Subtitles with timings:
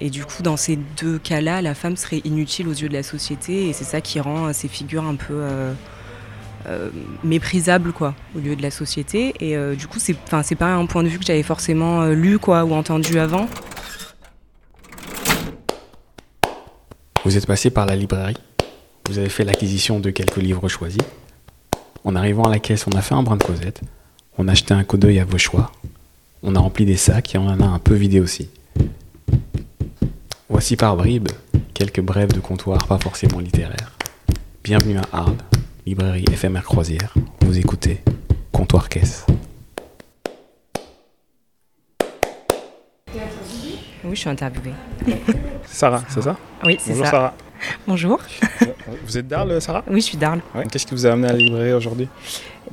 [0.00, 3.02] Et du coup, dans ces deux cas-là, la femme serait inutile aux yeux de la
[3.02, 5.42] société et c'est ça qui rend ces figures un peu
[7.22, 9.34] méprisables quoi, au lieu de la société.
[9.40, 12.64] Et du coup, c'est, c'est pas un point de vue que j'avais forcément lu quoi,
[12.64, 13.48] ou entendu avant.
[17.24, 18.36] Vous êtes passé par la librairie,
[19.08, 21.02] vous avez fait l'acquisition de quelques livres choisis.
[22.04, 23.80] En arrivant à la caisse, on a fait un brin de causette,
[24.38, 25.72] on a acheté un coup d'œil à vos choix,
[26.44, 28.48] on a rempli des sacs et on en a un peu vidé aussi.
[30.58, 31.28] Voici par bribes
[31.74, 33.92] quelques brèves de comptoir pas forcément littéraires.
[34.64, 35.36] Bienvenue à Arles,
[35.84, 37.12] librairie éphémère croisière.
[37.42, 38.02] Vous écoutez
[38.52, 39.26] Comptoir Caisse.
[44.02, 44.72] Oui, je suis interviewée.
[45.66, 46.38] Sarah, c'est ça?
[46.64, 47.00] Oui, c'est ça.
[47.00, 47.34] Bonjour Sarah.
[47.86, 48.20] Bonjour.
[49.04, 49.84] Vous êtes d'Arles, Sarah?
[49.88, 50.40] Oui, je suis d'Arles.
[50.72, 52.08] Qu'est-ce qui vous a amené à la librairie aujourd'hui?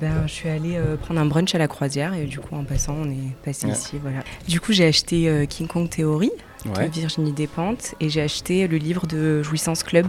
[0.00, 2.64] Ben, Je suis allée euh, prendre un brunch à la croisière et du coup, en
[2.64, 3.98] passant, on est passé ici.
[4.00, 4.20] Voilà.
[4.48, 6.30] Du coup, j'ai acheté euh, King Kong Theory
[6.66, 10.06] de Virginie Despentes et j'ai acheté le livre de Jouissance Club,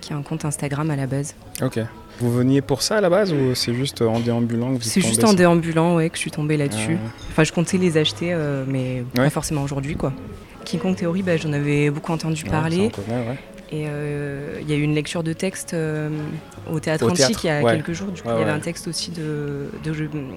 [0.00, 1.34] qui est un compte Instagram à la base.
[1.62, 1.80] Ok.
[2.20, 5.32] Vous veniez pour ça à la base ou c'est juste en déambulant C'est juste en
[5.32, 6.98] déambulant ouais, que je suis tombée là-dessus.
[7.02, 9.96] Ah enfin, je comptais les acheter, euh, mais pas forcément aujourd'hui.
[9.96, 10.12] quoi.
[10.80, 12.90] Kong Theory, bah, j'en avais beaucoup entendu parler.
[13.72, 16.10] Et euh, il y a eu une lecture de texte euh,
[16.70, 18.08] au Théâtre Antique il y a quelques jours.
[18.08, 19.70] Du coup, il y avait un texte aussi de,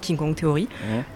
[0.00, 0.66] King Kong Theory.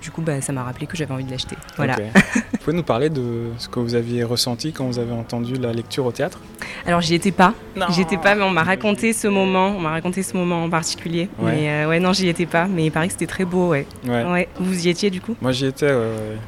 [0.03, 1.57] Du coup, bah, ça m'a rappelé que j'avais envie de l'acheter.
[1.77, 1.97] Voilà.
[2.35, 5.73] vous pouvez nous parler de ce que vous aviez ressenti quand vous avez entendu la
[5.73, 6.39] lecture au théâtre?
[6.87, 7.55] Alors, j'y étais pas.
[7.89, 9.75] J'y étais pas, mais on m'a raconté ce moment.
[9.75, 11.31] On m'a raconté ce moment en particulier.
[11.43, 12.67] Mais euh, ouais, non, j'y étais pas.
[12.67, 13.87] Mais il paraît que c'était très beau, ouais.
[14.07, 14.49] ouais.
[14.61, 15.35] Vous y étiez du coup?
[15.41, 15.91] Moi, j'y étais.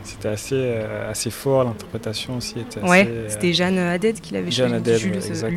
[0.03, 0.75] C'était assez,
[1.09, 1.65] assez fort.
[1.65, 2.91] L'interprétation aussi était assez.
[2.91, 5.01] Ouais, c'était Jeanne Haddad qui l'avait Jeanne Haddad,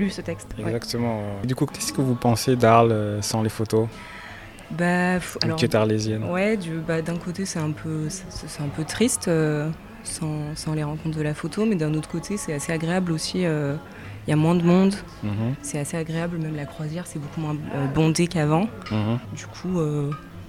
[0.09, 0.49] ce texte.
[0.59, 1.21] Exactement.
[1.43, 3.87] Du coup, qu'est-ce que vous pensez d'Arles euh, sans les photos?
[4.71, 6.25] Bah, alors, qui est arlésienne.
[6.25, 9.69] Ouais, bah, d'un côté c'est un peu, c'est un peu triste euh,
[10.03, 13.45] sans, sans, les rencontres de la photo, mais d'un autre côté c'est assez agréable aussi.
[13.45, 13.75] Euh,
[14.27, 15.55] il y a moins de monde, mhm.
[15.61, 16.37] c'est assez agréable.
[16.37, 17.55] Même la croisière c'est beaucoup moins
[17.95, 18.67] bondé qu'avant.
[18.91, 19.19] Mhm.
[19.33, 19.79] Du coup,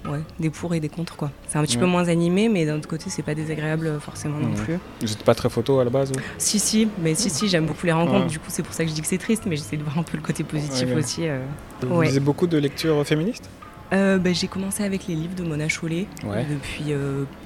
[0.07, 1.31] ouais, des pour et des contre quoi.
[1.47, 4.39] C'est un petit peu moins animé, mais d'un autre côté, c'est pas désagréable euh, forcément
[4.39, 4.77] non plus.
[5.01, 7.85] Vous n'êtes pas très photo à la base Si, si, mais si, si, j'aime beaucoup
[7.85, 8.27] les rencontres.
[8.27, 9.97] Du coup, c'est pour ça que je dis que c'est triste, mais j'essaie de voir
[9.97, 11.27] un peu le côté positif aussi.
[11.27, 11.43] Euh.
[11.81, 13.49] Vous lisez beaucoup de lectures féministes?
[13.91, 16.93] Euh, bah, j'ai commencé avec les livres de Mona Chollet depuis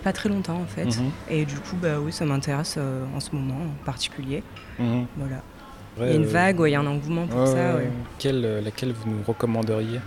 [0.04, 0.86] pas très longtemps en fait.
[0.86, 1.12] Mhm.
[1.30, 2.78] Et du coup, bah, oui, ça m'intéresse
[3.16, 4.44] en ce moment en particulier.
[4.80, 5.06] Mhm.
[5.18, 5.42] Voilà.
[6.00, 7.76] il y a une vague, il y a un engouement pour ça.
[8.20, 10.00] Quelle, laquelle vous nous recommanderiez?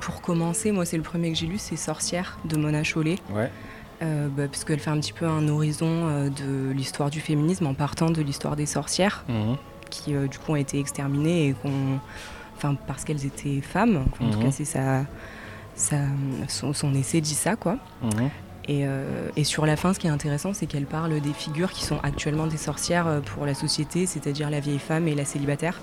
[0.00, 3.18] Pour commencer, moi, c'est le premier que j'ai lu, c'est Sorcière de Mona Chollet.
[3.30, 3.50] Ouais.
[4.02, 7.66] Euh, bah, parce qu'elle fait un petit peu un horizon euh, de l'histoire du féminisme
[7.66, 9.56] en partant de l'histoire des sorcières, mhm.
[9.88, 12.00] qui euh, du coup ont été exterminées et qu'on,
[12.56, 14.04] enfin parce qu'elles étaient femmes.
[14.20, 14.44] En tout mhm.
[14.44, 15.04] cas, c'est ça,
[16.48, 17.76] son, essai dit ça, quoi.
[18.02, 18.30] Mhm.
[18.66, 18.86] Et,
[19.36, 21.98] et, sur la fin, ce qui est intéressant, c'est qu'elle parle des figures qui sont
[22.02, 25.82] actuellement des sorcières pour la société, c'est-à-dire la vieille femme et la célibataire.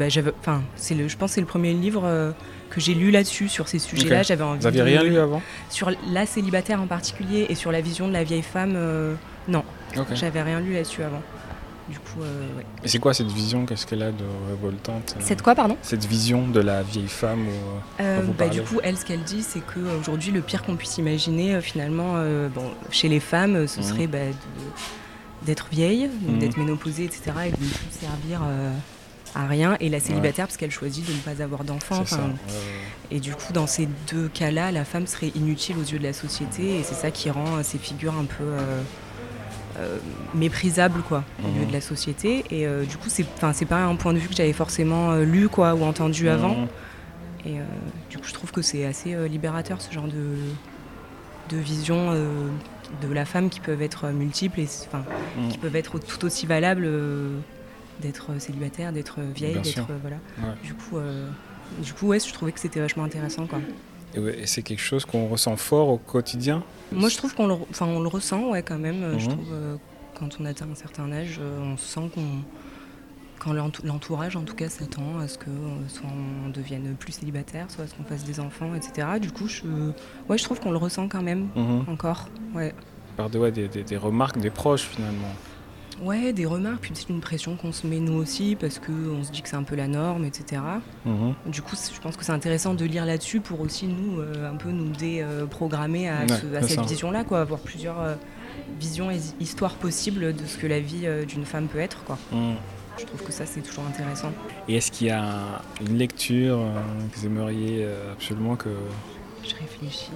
[0.00, 2.32] Euh, bah, enfin, c'est le, je pense que c'est le premier livre euh,
[2.70, 4.22] que j'ai lu là-dessus, sur ces sujets-là.
[4.22, 5.42] J'avais envie Vous n'aviez rien lu avant?
[5.70, 9.14] Sur la célibataire en particulier et sur la vision de la vieille femme, euh,
[9.48, 9.64] non.
[10.14, 11.22] J'avais rien lu là-dessus avant.
[11.88, 12.64] Du coup, ouais.
[12.82, 13.66] Et c'est quoi cette vision?
[13.66, 15.76] Qu'est-ce qu'elle a de révoltante Cette quoi, pardon?
[15.82, 17.44] Cette vision de la vieille femme
[17.98, 22.14] bah, Du coup, elle, ce qu'elle dit, c'est qu'aujourd'hui, le pire qu'on puisse imaginer, finalement,
[22.54, 23.82] bon, chez les femmes, ce mmh.
[23.82, 24.18] serait bah,
[25.42, 26.38] d'être vieille, mmh.
[26.38, 28.40] d'être ménopausée, etc., et de ne plus servir
[29.34, 32.04] à rien et la célibataire parce qu'elle choisit de ne pas avoir d'enfants.
[33.10, 36.12] Et du coup, dans ces deux cas-là, la femme serait inutile aux yeux de la
[36.12, 38.80] société et c'est ça qui rend ces figures un peu euh,
[39.78, 39.98] euh,
[40.34, 41.68] méprisables quoi, au lieu mhm.
[41.68, 42.44] de la société.
[42.50, 45.48] Et euh, du coup, c'est, c'est pas un point de vue que j'avais forcément lu
[45.48, 46.54] quoi, ou entendu avant.
[46.54, 46.68] Mhm.
[47.46, 47.56] Et
[48.08, 50.36] du coup, je trouve que c'est assez libérateur ce genre de,
[51.50, 54.68] de vision de la femme qui peuvent être multiples et
[55.36, 55.48] mhm.
[55.50, 56.88] qui peuvent être tout aussi valables
[58.00, 60.16] d'être célibataire, d'être vieille, d'être voilà.
[60.62, 61.28] Du coup, euh,
[61.82, 63.60] du coup, ouais, je trouvais que c'était vachement intéressant, quoi.
[64.14, 66.62] Et, c'est quelque chose qu'on ressent fort au quotidien?
[66.92, 69.18] Moi, je trouve qu'on le, enfin, on le ressent, ouais, quand même.
[69.18, 69.32] Je mhm.
[69.32, 69.76] trouve euh,
[70.18, 72.42] quand on atteint un certain âge, euh, on sent qu'on
[73.40, 75.50] quand l'entourage en tout cas s'attend à ce que
[75.88, 76.08] soit
[76.46, 79.06] on devienne plus célibataire, soit à ce qu'on fasse des enfants, etc.
[79.20, 79.62] Du coup, je,
[80.28, 81.84] ouais, je trouve qu'on le ressent quand même mhm.
[81.88, 82.28] encore.
[82.54, 82.72] Ouais.
[83.16, 85.28] Par de, ouais, des, des, remarques des proches finalement.
[86.02, 89.30] Ouais, des remarques, puis c'est une pression qu'on se met nous aussi parce qu'on se
[89.30, 90.60] dit que c'est un peu la norme, etc.
[91.04, 91.34] Mhm.
[91.46, 94.56] Du coup, je pense que c'est intéressant de lire là-dessus pour aussi nous euh, un
[94.56, 96.26] peu nous déprogrammer à,
[96.62, 98.14] cette vision-là, quoi, avoir plusieurs euh,
[98.80, 102.18] visions et histoires possibles de ce que la vie euh, d'une femme peut être, quoi.
[102.32, 102.56] Mhm.
[102.98, 104.30] Je trouve que ça c'est toujours intéressant.
[104.68, 106.60] Et est-ce qu'il y a une lecture
[107.12, 108.68] que vous aimeriez absolument que
[109.42, 110.12] je réfléchis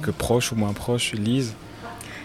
[0.00, 1.54] que proche ou moins proche lisent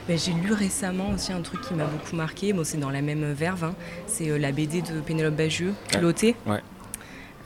[0.10, 2.52] bah, J'ai lu récemment aussi un truc qui m'a beaucoup marqué.
[2.52, 3.64] Bon, c'est dans la même verve.
[3.64, 3.76] Hein.
[4.08, 6.36] C'est la BD de Pénélope Bagieux, Culotté.
[6.46, 6.62] Ouais.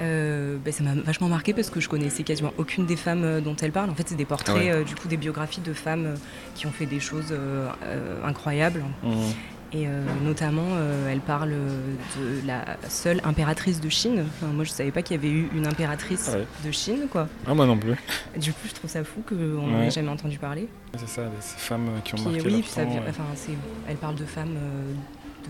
[0.01, 3.55] Euh, bah, ça m'a vachement marqué parce que je connaissais quasiment aucune des femmes dont
[3.61, 3.91] elle parle.
[3.91, 6.15] En fait, c'est des portraits, du coup, des biographies de femmes
[6.55, 7.35] qui ont fait des choses
[8.23, 8.83] incroyables.
[9.03, 9.11] Mmh.
[9.75, 14.25] Et euh, notamment, euh, elle parle de la seule impératrice de Chine.
[14.41, 16.31] moi, je ne savais pas qu'il y avait eu une impératrice
[16.63, 17.27] de Chine, quoi.
[17.47, 17.95] Ah, moi non plus.
[18.37, 20.67] Du coup, je trouve ça fou qu'on n'en ait jamais entendu parler.
[20.97, 23.23] C'est ça, ces femmes qui ont marqué oui, ça, enfin,
[23.87, 24.93] elle parle de femmes euh,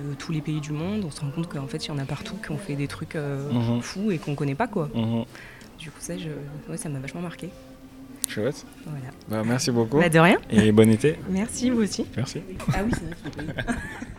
[0.10, 1.04] de tous les pays du monde.
[1.06, 2.88] On se rend compte qu'en fait, il y en a partout qui ont fait des
[2.88, 3.82] trucs mhm.
[3.82, 4.90] fous et qu'on ne connaît pas, quoi.
[4.96, 5.26] Mhm.
[5.80, 6.30] Du coup, ça, je...
[6.78, 7.50] ça m'a vachement marqué.
[8.30, 8.66] Chouette.
[8.86, 9.08] Voilà.
[9.28, 10.00] Bah, merci beaucoup.
[10.00, 10.38] Bah, de rien.
[10.50, 11.18] Et bon été.
[11.30, 12.06] Merci, vous aussi.
[12.16, 12.42] Merci.
[12.74, 13.54] Ah oui, c'est vrai.